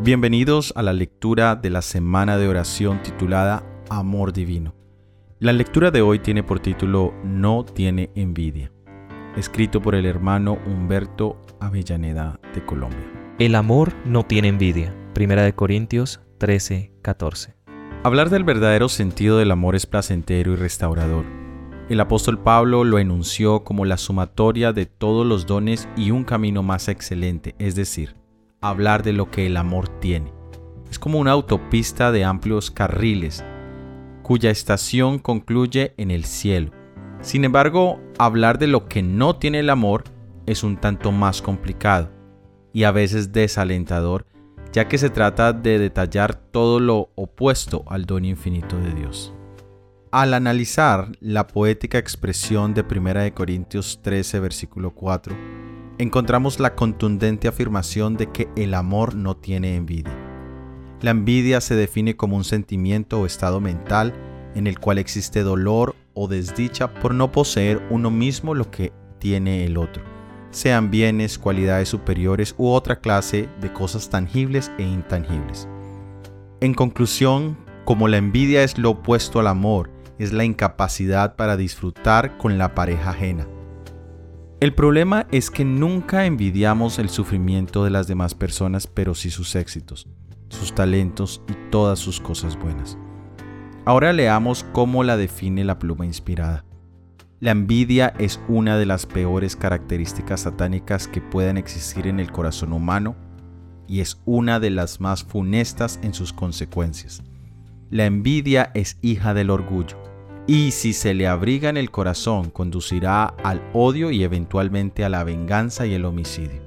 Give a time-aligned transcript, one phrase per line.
[0.00, 4.76] Bienvenidos a la lectura de la semana de oración titulada Amor Divino.
[5.40, 8.70] La lectura de hoy tiene por título No tiene envidia,
[9.36, 13.34] escrito por el hermano Humberto Avellaneda de Colombia.
[13.40, 14.94] El amor no tiene envidia.
[15.14, 17.56] Primera de Corintios 13, 14.
[18.04, 21.24] Hablar del verdadero sentido del amor es placentero y restaurador.
[21.88, 26.62] El apóstol Pablo lo enunció como la sumatoria de todos los dones y un camino
[26.62, 28.17] más excelente, es decir,
[28.60, 30.32] hablar de lo que el amor tiene.
[30.90, 33.44] Es como una autopista de amplios carriles,
[34.22, 36.72] cuya estación concluye en el cielo.
[37.20, 40.04] Sin embargo, hablar de lo que no tiene el amor
[40.46, 42.10] es un tanto más complicado
[42.72, 44.26] y a veces desalentador,
[44.72, 49.34] ya que se trata de detallar todo lo opuesto al don infinito de Dios.
[50.10, 55.36] Al analizar la poética expresión de 1 Corintios 13, versículo 4,
[55.98, 60.16] encontramos la contundente afirmación de que el amor no tiene envidia.
[61.00, 64.14] La envidia se define como un sentimiento o estado mental
[64.54, 69.64] en el cual existe dolor o desdicha por no poseer uno mismo lo que tiene
[69.64, 70.02] el otro,
[70.50, 75.68] sean bienes, cualidades superiores u otra clase de cosas tangibles e intangibles.
[76.60, 82.38] En conclusión, como la envidia es lo opuesto al amor, es la incapacidad para disfrutar
[82.38, 83.46] con la pareja ajena
[84.60, 89.54] el problema es que nunca envidiamos el sufrimiento de las demás personas, pero sí sus
[89.54, 90.08] éxitos,
[90.48, 92.98] sus talentos y todas sus cosas buenas.
[93.84, 96.64] Ahora leamos cómo la define la pluma inspirada.
[97.38, 102.72] La envidia es una de las peores características satánicas que puedan existir en el corazón
[102.72, 103.14] humano
[103.86, 107.22] y es una de las más funestas en sus consecuencias.
[107.90, 110.07] La envidia es hija del orgullo
[110.48, 115.22] y si se le abriga en el corazón conducirá al odio y eventualmente a la
[115.22, 116.62] venganza y el homicidio.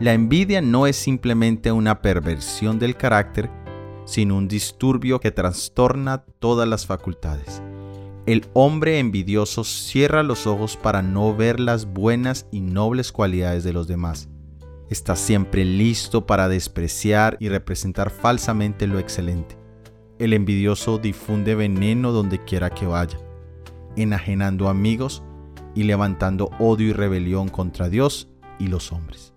[0.00, 3.48] La envidia no es simplemente una perversión del carácter,
[4.04, 7.62] sino un disturbio que trastorna todas las facultades.
[8.26, 13.72] El hombre envidioso cierra los ojos para no ver las buenas y nobles cualidades de
[13.72, 14.28] los demás.
[14.90, 19.63] Está siempre listo para despreciar y representar falsamente lo excelente
[20.18, 23.18] el envidioso difunde veneno donde quiera que vaya,
[23.96, 25.22] enajenando amigos
[25.74, 29.32] y levantando odio y rebelión contra Dios y los hombres.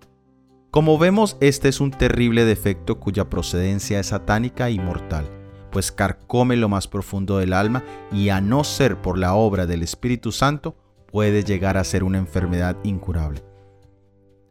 [0.70, 5.28] Como vemos, este es un terrible defecto cuya procedencia es satánica y mortal,
[5.72, 9.82] pues carcome lo más profundo del alma y a no ser por la obra del
[9.82, 10.76] Espíritu Santo,
[11.10, 13.42] puede llegar a ser una enfermedad incurable.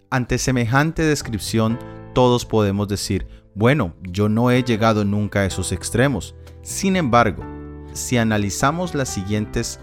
[0.10, 1.78] Ante semejante descripción,
[2.14, 6.36] todos podemos decir, bueno, yo no he llegado nunca a esos extremos.
[6.62, 7.44] Sin embargo,
[7.92, 9.80] si analizamos las siguientes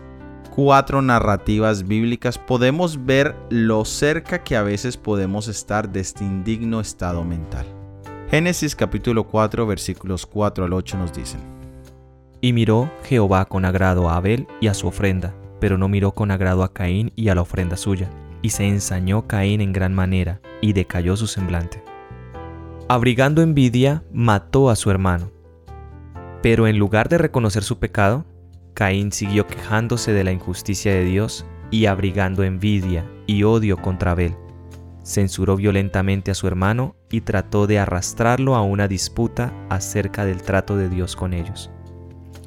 [0.54, 6.78] cuatro narrativas bíblicas, podemos ver lo cerca que a veces podemos estar de este indigno
[6.78, 7.66] estado mental.
[8.30, 11.40] Génesis capítulo 4 versículos 4 al 8 nos dicen.
[12.40, 16.30] Y miró Jehová con agrado a Abel y a su ofrenda, pero no miró con
[16.30, 18.08] agrado a Caín y a la ofrenda suya.
[18.40, 21.82] Y se ensañó Caín en gran manera, y decayó su semblante
[22.88, 25.30] abrigando envidia, mató a su hermano.
[26.42, 28.26] Pero en lugar de reconocer su pecado,
[28.74, 34.36] Caín siguió quejándose de la injusticia de Dios y abrigando envidia y odio contra Abel.
[35.02, 40.76] Censuró violentamente a su hermano y trató de arrastrarlo a una disputa acerca del trato
[40.76, 41.70] de Dios con ellos.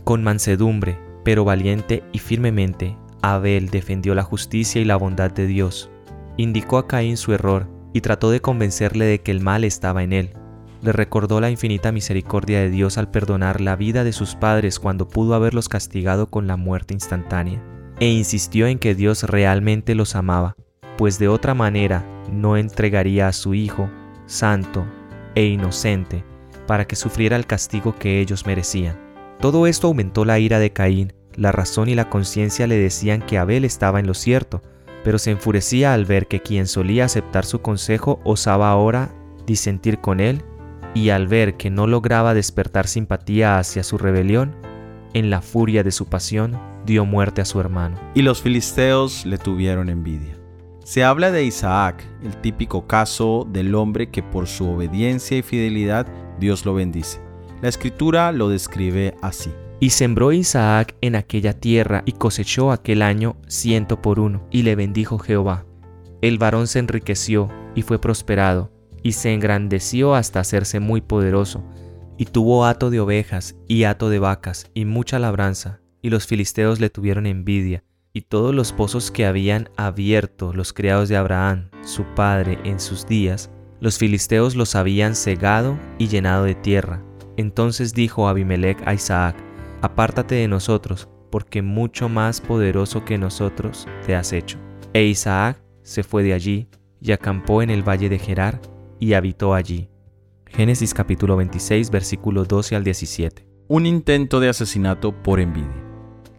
[0.03, 5.89] Con mansedumbre, pero valiente y firmemente, Abel defendió la justicia y la bondad de Dios.
[6.37, 10.13] Indicó a Caín su error y trató de convencerle de que el mal estaba en
[10.13, 10.33] él.
[10.81, 15.07] Le recordó la infinita misericordia de Dios al perdonar la vida de sus padres cuando
[15.07, 17.63] pudo haberlos castigado con la muerte instantánea,
[17.99, 20.55] e insistió en que Dios realmente los amaba,
[20.97, 23.89] pues de otra manera no entregaría a su Hijo,
[24.27, 24.85] santo
[25.35, 26.23] e inocente,
[26.67, 28.99] para que sufriera el castigo que ellos merecían.
[29.39, 33.37] Todo esto aumentó la ira de Caín, la razón y la conciencia le decían que
[33.37, 34.61] Abel estaba en lo cierto,
[35.07, 40.19] pero se enfurecía al ver que quien solía aceptar su consejo osaba ahora disentir con
[40.19, 40.43] él,
[40.93, 44.53] y al ver que no lograba despertar simpatía hacia su rebelión,
[45.13, 47.97] en la furia de su pasión dio muerte a su hermano.
[48.15, 50.37] Y los filisteos le tuvieron envidia.
[50.83, 56.05] Se habla de Isaac, el típico caso del hombre que por su obediencia y fidelidad
[56.37, 57.21] Dios lo bendice.
[57.61, 59.53] La escritura lo describe así.
[59.79, 64.75] Y sembró Isaac en aquella tierra y cosechó aquel año ciento por uno, y le
[64.75, 65.65] bendijo Jehová.
[66.21, 68.71] El varón se enriqueció y fue prosperado,
[69.03, 71.63] y se engrandeció hasta hacerse muy poderoso,
[72.17, 76.79] y tuvo hato de ovejas y hato de vacas y mucha labranza, y los filisteos
[76.79, 77.83] le tuvieron envidia,
[78.13, 83.05] y todos los pozos que habían abierto los criados de Abraham, su padre, en sus
[83.05, 87.03] días, Los filisteos los habían cegado y llenado de tierra.
[87.37, 89.35] Entonces dijo Abimelech a Isaac,
[89.81, 94.57] Apártate de nosotros, porque mucho más poderoso que nosotros te has hecho.
[94.93, 96.67] E Isaac se fue de allí
[96.99, 98.59] y acampó en el valle de Gerar
[98.99, 99.89] y habitó allí.
[100.47, 103.47] Génesis capítulo 26 versículo 12 al 17.
[103.67, 105.83] Un intento de asesinato por envidia.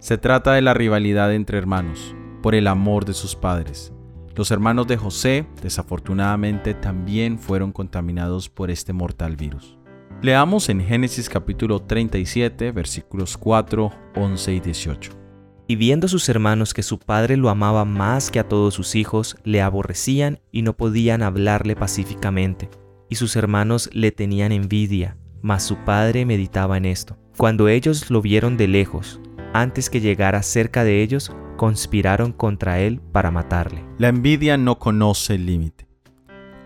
[0.00, 3.92] Se trata de la rivalidad entre hermanos, por el amor de sus padres.
[4.34, 9.77] Los hermanos de José, desafortunadamente, también fueron contaminados por este mortal virus.
[10.20, 15.12] Leamos en Génesis capítulo 37, versículos 4, 11 y 18.
[15.68, 19.36] Y viendo sus hermanos que su padre lo amaba más que a todos sus hijos,
[19.44, 22.68] le aborrecían y no podían hablarle pacíficamente.
[23.08, 27.16] Y sus hermanos le tenían envidia, mas su padre meditaba en esto.
[27.36, 29.20] Cuando ellos lo vieron de lejos,
[29.52, 33.84] antes que llegara cerca de ellos, conspiraron contra él para matarle.
[33.98, 35.86] La envidia no conoce límite.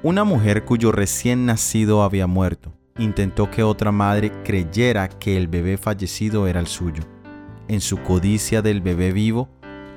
[0.03, 5.77] Una mujer cuyo recién nacido había muerto intentó que otra madre creyera que el bebé
[5.77, 7.03] fallecido era el suyo.
[7.69, 9.49] En su codicia del bebé vivo,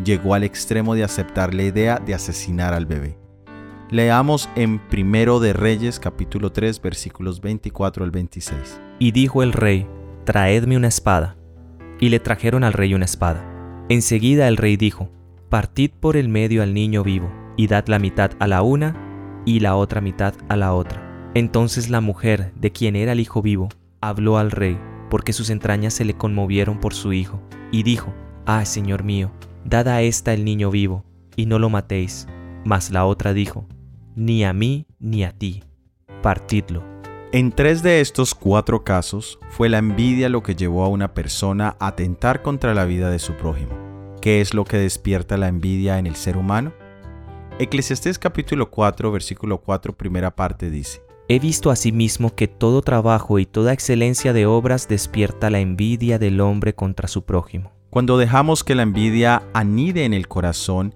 [0.04, 3.18] llegó al extremo de aceptar la idea de asesinar al bebé.
[3.92, 8.82] Leamos en Primero de Reyes capítulo 3 versículos 24 al 26.
[9.00, 9.88] Y dijo el rey,
[10.24, 11.38] traedme una espada.
[12.00, 13.46] Y le trajeron al rey una espada.
[13.88, 15.10] Enseguida el rey dijo,
[15.50, 19.60] Partid por el medio al niño vivo, y dad la mitad a la una y
[19.60, 21.05] la otra mitad a la otra.
[21.36, 23.68] Entonces la mujer, de quien era el hijo vivo,
[24.00, 24.80] habló al rey,
[25.10, 27.42] porque sus entrañas se le conmovieron por su hijo,
[27.74, 28.14] y dijo,
[28.46, 29.34] Ah, Señor mío,
[29.66, 31.04] dad a esta el niño vivo,
[31.36, 32.26] y no lo matéis.
[32.64, 33.68] Mas la otra dijo,
[34.16, 35.62] Ni a mí ni a ti,
[36.22, 36.86] partidlo.
[37.34, 41.76] En tres de estos cuatro casos fue la envidia lo que llevó a una persona
[41.82, 43.74] a atentar contra la vida de su prójimo.
[44.22, 46.72] ¿Qué es lo que despierta la envidia en el ser humano?
[47.60, 53.48] Eclesiastés capítulo 4 versículo 4 primera parte dice, He visto asimismo que todo trabajo y
[53.48, 57.72] toda excelencia de obras despierta la envidia del hombre contra su prójimo.
[57.90, 60.94] Cuando dejamos que la envidia anide en el corazón,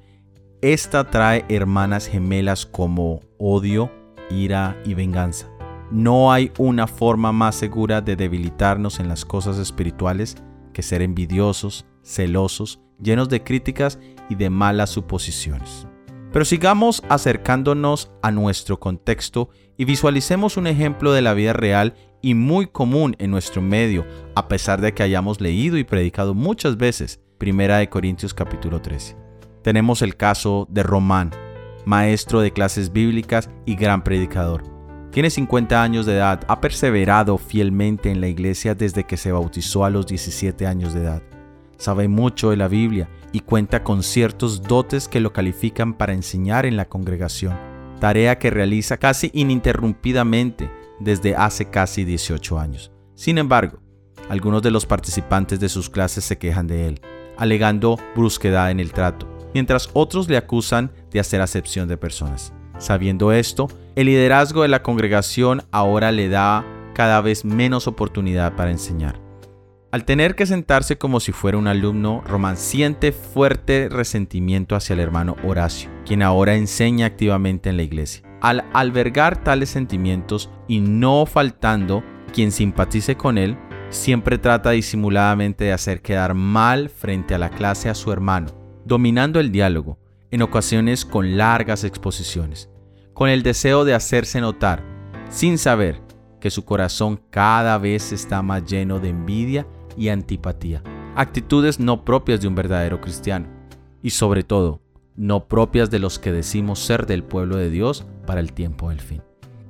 [0.62, 3.92] esta trae hermanas gemelas como odio,
[4.30, 5.50] ira y venganza.
[5.90, 10.36] No hay una forma más segura de debilitarnos en las cosas espirituales
[10.74, 13.98] que ser envidiosos, celosos, llenos de críticas
[14.30, 15.89] y de malas suposiciones.
[16.32, 22.34] Pero sigamos acercándonos a nuestro contexto y visualicemos un ejemplo de la vida real y
[22.34, 24.06] muy común en nuestro medio,
[24.36, 29.16] a pesar de que hayamos leído y predicado muchas veces Primera de Corintios capítulo 13.
[29.64, 31.32] Tenemos el caso de Román,
[31.86, 34.80] maestro de clases bíblicas y gran predicador
[35.12, 39.84] tiene 50 años de edad, ha perseverado fielmente en la iglesia desde que se bautizó
[39.84, 41.24] a los 17 años de edad.
[41.80, 46.66] Sabe mucho de la Biblia y cuenta con ciertos dotes que lo califican para enseñar
[46.66, 47.58] en la congregación,
[48.02, 52.92] tarea que realiza casi ininterrumpidamente desde hace casi 18 años.
[53.16, 53.80] Sin embargo,
[54.28, 57.02] algunos de los participantes de sus clases se quejan de él,
[57.38, 62.52] alegando brusquedad en el trato, mientras otros le acusan de hacer acepción de personas.
[62.78, 68.72] Sabiendo esto, el liderazgo de la congregación ahora le da cada vez menos oportunidad para
[68.72, 69.29] enseñar.
[69.92, 75.00] Al tener que sentarse como si fuera un alumno, Román siente fuerte resentimiento hacia el
[75.00, 78.22] hermano Horacio, quien ahora enseña activamente en la iglesia.
[78.40, 83.58] Al albergar tales sentimientos y no faltando quien simpatice con él,
[83.90, 88.50] siempre trata disimuladamente de hacer quedar mal frente a la clase a su hermano,
[88.86, 89.98] dominando el diálogo,
[90.30, 92.70] en ocasiones con largas exposiciones,
[93.16, 94.84] con el deseo de hacerse notar,
[95.30, 96.00] sin saber
[96.40, 99.66] que su corazón cada vez está más lleno de envidia
[100.00, 100.82] y antipatía,
[101.16, 103.48] actitudes no propias de un verdadero cristiano,
[104.02, 104.82] y sobre todo,
[105.16, 109.02] no propias de los que decimos ser del pueblo de Dios para el tiempo del
[109.02, 109.22] fin.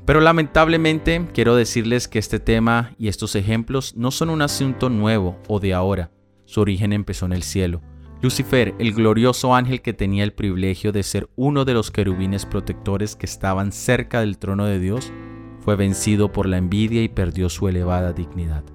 [0.06, 5.38] Pero lamentablemente quiero decirles que este tema y estos ejemplos no son un asunto nuevo
[5.48, 6.12] o de ahora,
[6.46, 7.82] su origen empezó en el cielo,
[8.22, 13.16] Lucifer, el glorioso ángel que tenía el privilegio de ser uno de los querubines protectores
[13.16, 15.14] que estaban cerca del trono de Dios,
[15.62, 18.66] fue vencido por la envidia y perdió su elevada dignidad.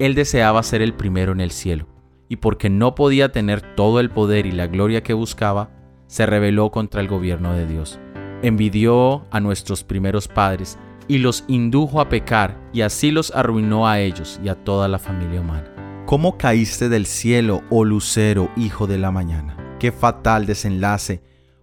[0.00, 1.86] Él deseaba ser el primero en el cielo,
[2.26, 5.68] y porque no podía tener todo el poder y la gloria que buscaba,
[6.06, 8.00] se rebeló contra el gobierno de Dios.
[8.42, 14.00] Envidió a nuestros primeros padres y los indujo a pecar, y así los arruinó a
[14.00, 16.04] ellos y a toda la familia humana.
[16.06, 19.76] ¿Cómo caíste del cielo, oh lucero, hijo de la mañana?
[19.78, 21.22] Qué fatal desenlace.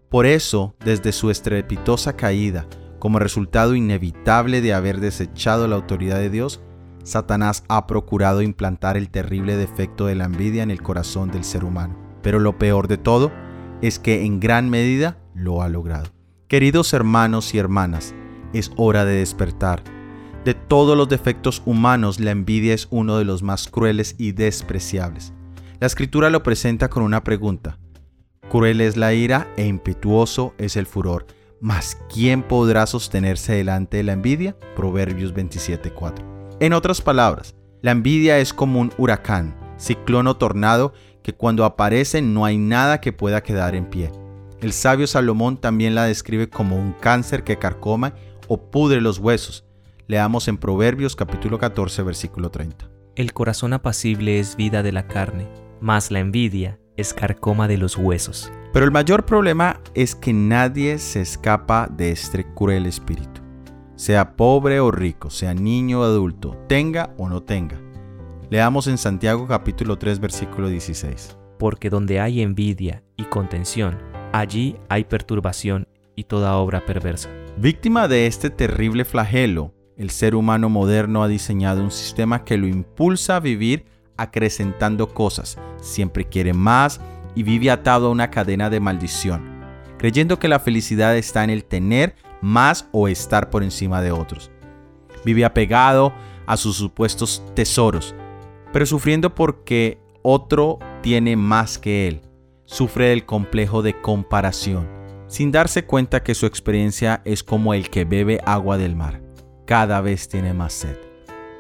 [0.10, 2.67] Por eso, desde su estrepitosa caída,
[3.00, 6.62] como resultado inevitable de haber desechado la autoridad de Dios,
[7.08, 11.64] Satanás ha procurado implantar el terrible defecto de la envidia en el corazón del ser
[11.64, 11.98] humano.
[12.22, 13.32] Pero lo peor de todo
[13.82, 16.08] es que en gran medida lo ha logrado.
[16.50, 18.14] Queridos hermanos y hermanas,
[18.54, 19.84] es hora de despertar.
[20.44, 25.34] De todos los defectos humanos, la envidia es uno de los más crueles y despreciables.
[25.80, 27.80] La escritura lo presenta con una pregunta.
[28.50, 31.26] Cruel es la ira e impetuoso es el furor.
[31.62, 34.58] Mas ¿quién podrá sostenerse delante de la envidia?
[34.76, 36.37] Proverbios 27:4.
[36.60, 42.24] En otras palabras, la envidia es como un huracán, ciclón o tornado que cuando aparece
[42.24, 44.12] no hay nada que pueda quedar en pie.
[44.60, 48.16] El sabio Salomón también la describe como un cáncer que carcoma
[48.48, 49.66] o pudre los huesos.
[50.08, 52.90] Leamos en Proverbios capítulo 14 versículo 30.
[53.16, 55.48] El corazón apacible es vida de la carne,
[55.80, 58.52] mas la envidia es carcoma de los huesos.
[58.74, 63.47] Pero el mayor problema es que nadie se escapa de este cruel espíritu.
[63.98, 67.82] Sea pobre o rico, sea niño o adulto, tenga o no tenga.
[68.51, 71.36] Leamos en Santiago capítulo 3 versículo 16.
[71.58, 73.98] Porque donde hay envidia y contención,
[74.34, 77.32] allí hay perturbación y toda obra perversa.
[77.58, 82.68] Víctima de este terrible flagelo, el ser humano moderno ha diseñado un sistema que lo
[82.68, 87.01] impulsa a vivir acrecentando cosas, siempre quiere más
[87.34, 89.42] y vive atado a una cadena de maldición,
[89.98, 94.51] creyendo que la felicidad está en el tener más o estar por encima de otros.
[95.25, 96.13] Vive apegado
[96.46, 98.15] a sus supuestos tesoros,
[98.72, 102.22] pero sufriendo porque otro tiene más que él.
[102.65, 104.89] Sufre del complejo de comparación,
[105.27, 109.22] sin darse cuenta que su experiencia es como el que bebe agua del mar.
[109.65, 110.98] Cada vez tiene más sed.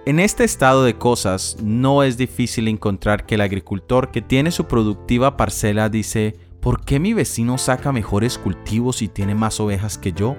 [0.05, 4.65] En este estado de cosas, no es difícil encontrar que el agricultor que tiene su
[4.65, 10.13] productiva parcela dice, ¿por qué mi vecino saca mejores cultivos y tiene más ovejas que
[10.13, 10.37] yo?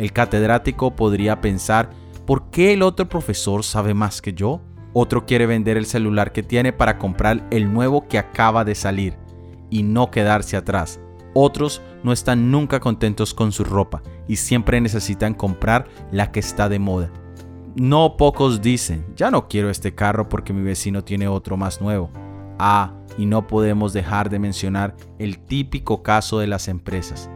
[0.00, 1.90] El catedrático podría pensar,
[2.24, 4.62] ¿por qué el otro profesor sabe más que yo?
[4.94, 9.18] Otro quiere vender el celular que tiene para comprar el nuevo que acaba de salir
[9.68, 11.00] y no quedarse atrás.
[11.34, 16.70] Otros no están nunca contentos con su ropa y siempre necesitan comprar la que está
[16.70, 17.10] de moda.
[17.74, 22.10] No pocos dicen, ya no quiero este carro porque mi vecino tiene otro más nuevo.
[22.58, 27.28] Ah, y no podemos dejar de mencionar el típico caso de las empresas.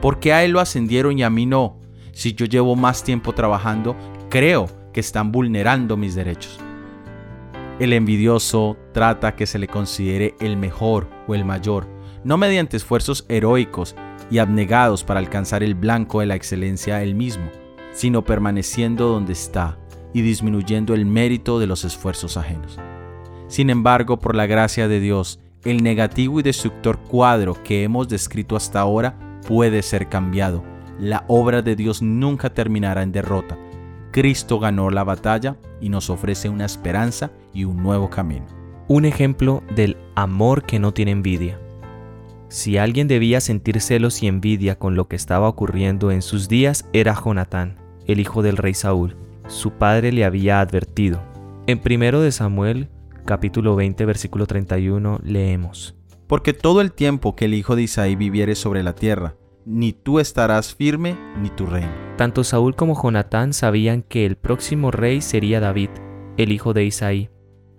[0.00, 1.84] ¿Por qué a él lo ascendieron y a mí no?
[2.16, 3.94] Si yo llevo más tiempo trabajando,
[4.30, 6.58] creo que están vulnerando mis derechos.
[7.78, 11.86] El envidioso trata que se le considere el mejor o el mayor,
[12.24, 13.94] no mediante esfuerzos heroicos
[14.30, 17.50] y abnegados para alcanzar el blanco de la excelencia él mismo,
[17.92, 19.78] sino permaneciendo donde está
[20.14, 22.78] y disminuyendo el mérito de los esfuerzos ajenos.
[23.46, 28.56] Sin embargo, por la gracia de Dios, el negativo y destructor cuadro que hemos descrito
[28.56, 30.75] hasta ahora puede ser cambiado.
[30.98, 33.58] La obra de Dios nunca terminará en derrota,
[34.16, 38.46] Cristo ganó la batalla y nos ofrece una esperanza y un nuevo camino.
[38.88, 41.60] Un ejemplo del amor que no tiene envidia.
[42.48, 46.88] Si alguien debía sentir celos y envidia con lo que estaba ocurriendo en sus días
[46.94, 47.76] era Jonatán,
[48.06, 49.18] el hijo del rey Saúl.
[49.48, 51.20] Su padre le había advertido.
[51.66, 52.88] En 1 de Samuel,
[53.26, 55.94] capítulo 20, versículo 31, leemos.
[56.26, 59.36] Porque todo el tiempo que el hijo de Isaí viviere sobre la tierra,
[59.66, 61.90] ni tú estarás firme, ni tu reino.
[62.16, 65.90] Tanto Saúl como Jonatán sabían que el próximo rey sería David,
[66.38, 67.28] el hijo de Isaí.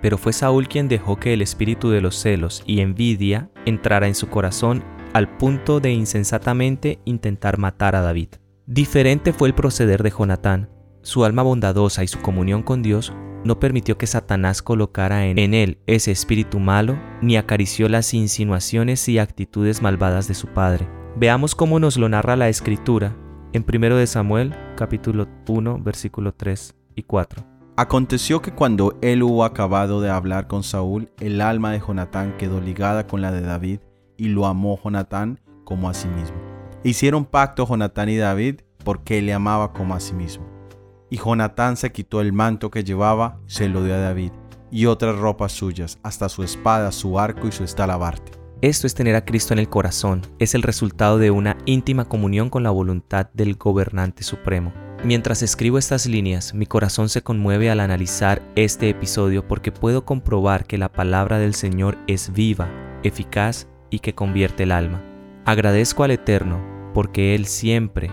[0.01, 4.15] Pero fue Saúl quien dejó que el espíritu de los celos y envidia entrara en
[4.15, 8.29] su corazón al punto de insensatamente intentar matar a David.
[8.67, 10.69] Diferente fue el proceder de Jonatán.
[11.01, 13.13] Su alma bondadosa y su comunión con Dios
[13.45, 19.07] no permitió que Satanás colocara en, en, él ese espíritu malo, ni acarició las insinuaciones
[19.07, 20.96] y actitudes malvadas de su padre.
[21.19, 23.15] Veamos cómo nos lo narra la escritura
[23.51, 27.43] en 1 de Samuel capítulo 1 versículo 3 y 4.
[27.75, 32.61] Aconteció que cuando él hubo acabado de hablar con Saúl, el alma de Jonatán quedó
[32.61, 33.79] ligada con la de David
[34.15, 36.37] y lo amó Jonatán como a sí mismo.
[36.83, 40.45] Hicieron pacto Jonatán y David porque él le amaba como a sí mismo.
[41.09, 44.33] Y Jonatán se quitó el manto que llevaba, se lo dio a David,
[44.69, 48.36] y otras ropas suyas, hasta su espada, su arco y su estalabarte.
[48.61, 52.49] Esto es tener a Cristo en el corazón, es el resultado de una íntima comunión
[52.49, 54.73] con la voluntad del gobernante supremo.
[55.03, 60.65] Mientras escribo estas líneas, mi corazón se conmueve al analizar este episodio porque puedo comprobar
[60.65, 62.67] que la palabra del Señor es viva,
[63.03, 65.03] eficaz y que convierte el alma.
[65.45, 66.59] Agradezco al Eterno
[66.95, 68.09] porque Él siempre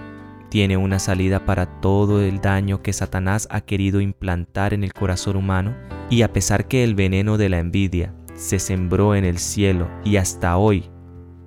[0.51, 5.37] tiene una salida para todo el daño que Satanás ha querido implantar en el corazón
[5.37, 5.75] humano
[6.11, 10.17] y a pesar que el veneno de la envidia, se sembró en el cielo y
[10.17, 10.91] hasta hoy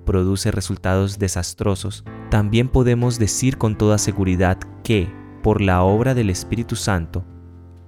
[0.04, 6.76] produce resultados desastrosos, también podemos decir con toda seguridad que, por la obra del Espíritu
[6.76, 7.24] Santo,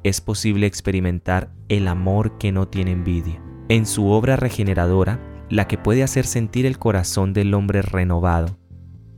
[0.02, 3.42] es posible experimentar el amor que no tiene envidia.
[3.68, 8.58] En su obra regeneradora, la que puede hacer sentir el corazón del hombre renovado,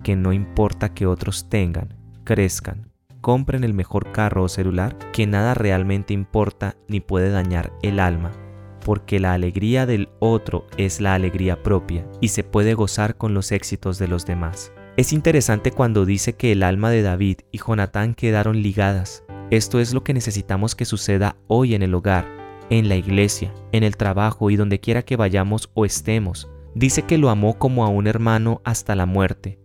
[0.03, 5.55] que no importa que otros tengan, crezcan compren el mejor carro o celular, que nada
[5.55, 8.33] realmente importa ni puede dañar el alma,
[8.85, 13.53] porque la alegría del otro es la alegría propia y se puede gozar con los
[13.53, 14.73] éxitos de los demás.
[14.97, 19.25] Es interesante cuando dice que el alma de David y Jonatán quedaron ligadas.
[19.51, 22.27] Esto es lo que necesitamos que suceda hoy en el hogar,
[22.71, 26.49] en la iglesia, en el trabajo y donde quiera que vayamos o estemos.
[26.75, 29.59] Dice que lo amó como a un hermano hasta la muerte,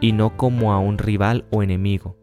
[0.00, 2.16] y no como a un rival o enemigo.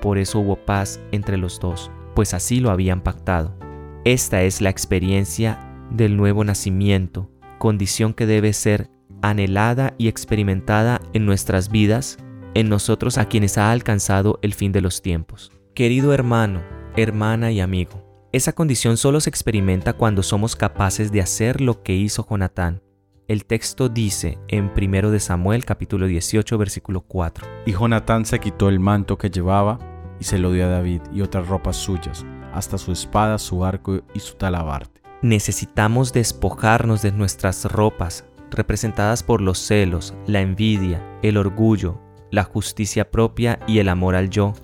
[0.00, 3.56] Por eso hubo paz entre los dos, pues así lo habían pactado.
[4.04, 8.90] Esta es la experiencia del nuevo nacimiento, condición que debe ser
[9.22, 12.18] anhelada y experimentada en nuestras vidas,
[12.54, 15.52] en nosotros a quienes ha alcanzado el fin de los tiempos.
[15.74, 16.62] Querido hermano,
[16.96, 21.94] hermana y amigo, esa condición solo se experimenta cuando somos capaces de hacer lo que
[21.94, 22.82] hizo Jonatán.
[23.26, 27.46] El texto dice en 1 de Samuel capítulo 18 versículo 4.
[27.66, 29.78] Y Jonatán se quitó el manto que llevaba
[30.18, 34.02] y se lo dio a David y otras ropas suyas, hasta su espada, su arco
[34.14, 34.99] y su talabarte.
[35.22, 42.00] Necesitamos despojarnos de nuestras ropas, representadas por los celos, la envidia, el orgullo,
[42.30, 44.54] la justicia propia y el amor al yo.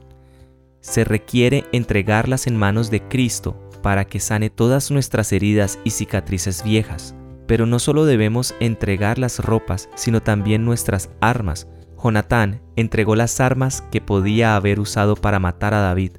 [0.80, 6.64] Se requiere entregarlas en manos de Cristo para que sane todas nuestras heridas y cicatrices
[6.64, 7.14] viejas.
[7.46, 11.68] Pero no solo debemos entregar las ropas, sino también nuestras armas.
[12.02, 16.12] Jonatán entregó las armas que podía haber usado para matar a David.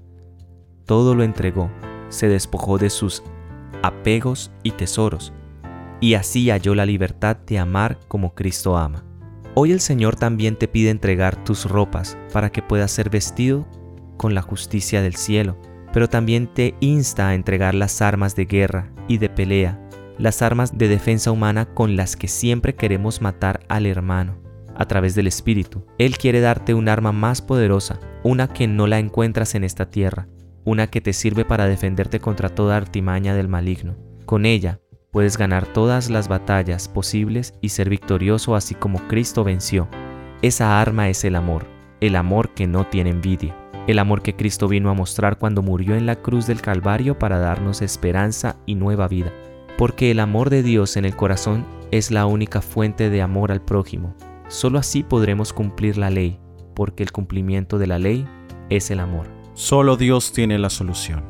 [0.86, 1.72] Todo lo entregó,
[2.10, 3.24] se despojó de sus
[3.84, 5.34] apegos y tesoros,
[6.00, 9.04] y así halló la libertad de amar como Cristo ama.
[9.56, 13.68] Hoy el Señor también te pide entregar tus ropas para que puedas ser vestido
[14.18, 15.58] con la justicia del cielo,
[15.94, 19.80] pero también te insta a entregar las armas de guerra y de pelea,
[20.18, 24.38] las armas de defensa humana con las que siempre queremos matar al hermano.
[24.76, 29.00] A través del Espíritu, Él quiere darte un arma más poderosa, una que no la
[29.00, 30.28] encuentras en esta tierra,
[30.68, 33.96] una que te sirve para defenderte contra toda artimaña del maligno.
[34.26, 34.80] Con ella
[35.12, 39.88] Puedes ganar todas las batallas posibles y ser victorioso así como Cristo venció.
[40.42, 41.66] Esa arma es el amor,
[42.02, 43.56] el amor que no tiene envidia,
[43.88, 47.40] el amor que Cristo vino a mostrar cuando murió en la cruz del Calvario para
[47.40, 49.34] darnos esperanza y nueva vida.
[49.78, 53.62] Porque el amor de Dios en el corazón es la única fuente de amor al
[53.62, 54.14] prójimo.
[54.50, 56.40] Solo así podremos cumplir la ley,
[56.76, 58.28] porque el cumplimiento de la ley
[58.70, 59.37] es el amor.
[59.58, 61.24] Solo Dios tiene la solución.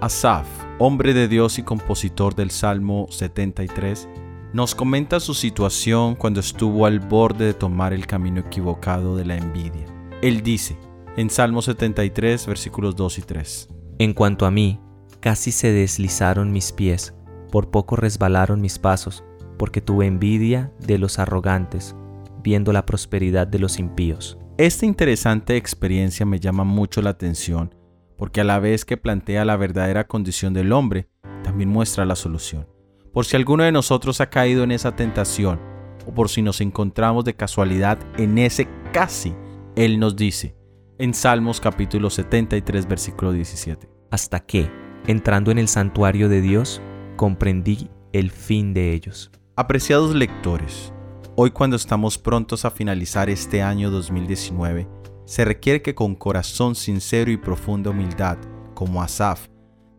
[0.00, 0.48] Asaf
[0.80, 4.08] hombre de Dios y compositor del Salmo 73,
[4.52, 9.36] nos comenta su situación cuando estuvo al borde de tomar el camino equivocado de la
[9.36, 9.86] envidia.
[10.22, 10.76] Él dice,
[11.16, 13.68] en Salmo 73, versículos 2 y 3,
[14.00, 14.80] En cuanto a mí,
[15.20, 17.14] casi se deslizaron mis pies,
[17.52, 19.22] por poco resbalaron mis pasos,
[19.56, 21.94] porque tuve envidia de los arrogantes,
[22.42, 24.36] viendo la prosperidad de los impíos.
[24.62, 27.74] Esta interesante experiencia me llama mucho la atención
[28.16, 31.08] porque a la vez que plantea la verdadera condición del hombre,
[31.42, 32.68] también muestra la solución.
[33.12, 35.58] Por si alguno de nosotros ha caído en esa tentación,
[36.06, 39.34] o por si nos encontramos de casualidad en ese casi,
[39.74, 40.54] Él nos dice,
[40.96, 43.90] en Salmos capítulo 73, versículo 17.
[44.12, 44.70] Hasta que,
[45.08, 46.80] entrando en el santuario de Dios,
[47.16, 49.32] comprendí el fin de ellos.
[49.56, 50.91] Apreciados lectores,
[51.34, 54.88] hoy cuando estamos prontos a finalizar este año 2019,
[55.24, 58.38] se requiere que con corazón sincero y profunda humildad,
[58.74, 59.48] como Asaf,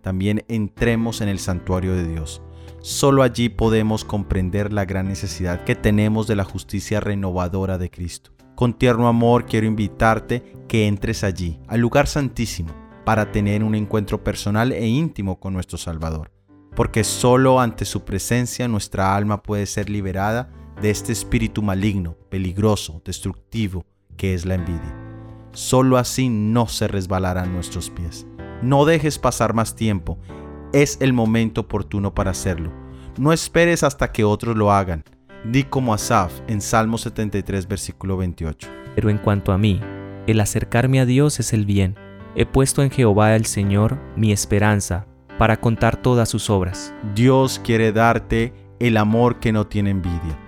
[0.02, 2.42] también entremos en el santuario de Dios.
[2.82, 8.32] Solo allí podemos comprender la gran necesidad que tenemos de la justicia renovadora de Cristo.
[8.56, 12.74] Con tierno amor quiero invitarte que entres allí, al lugar santísimo,
[13.06, 16.32] para tener un encuentro personal e íntimo con nuestro Salvador.
[16.76, 20.50] Porque solo ante su presencia nuestra alma puede ser liberada
[20.82, 23.86] de este espíritu maligno, peligroso, destructivo,
[24.18, 24.96] que es la envidia.
[25.52, 28.26] Solo así no se resbalarán nuestros pies.
[28.62, 30.18] No dejes pasar más tiempo.
[30.74, 32.72] Es el momento oportuno para hacerlo.
[33.18, 35.04] No esperes hasta que otros lo hagan.
[35.46, 38.68] Di como Asaf en Salmo 73, versículo 28.
[38.96, 39.80] Pero en cuanto a mí,
[40.26, 41.96] el acercarme a Dios es el bien.
[42.36, 45.06] He puesto en Jehová el Señor mi esperanza
[45.38, 46.94] para contar todas sus obras.
[47.14, 50.40] Dios quiere darte el amor que no tiene envidia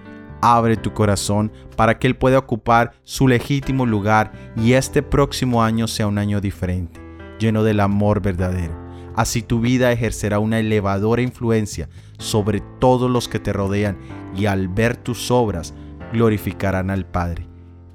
[0.46, 5.88] abre tu corazón para que Él pueda ocupar su legítimo lugar y este próximo año
[5.88, 7.02] sea un año diferente,
[7.40, 8.86] lleno del amor verdadero.
[9.16, 13.98] Así tu vida ejercerá una elevadora influencia sobre todos los que te rodean
[14.36, 15.74] y al ver tus obras
[16.14, 17.48] glorificarán al Padre.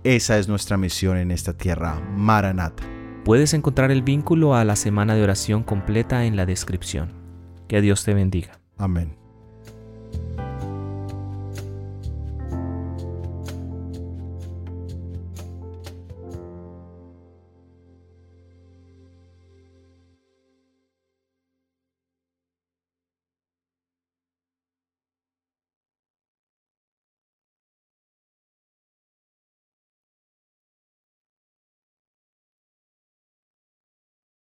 [0.02, 2.82] Esa es nuestra misión en esta tierra, Maranata.
[3.24, 7.12] Puedes encontrar el vínculo a la semana de oración completa en la descripción.
[7.68, 8.58] Que Dios te bendiga.
[8.78, 9.19] Amén.